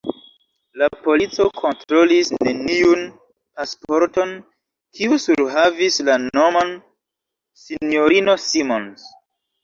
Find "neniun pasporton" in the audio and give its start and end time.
2.45-4.31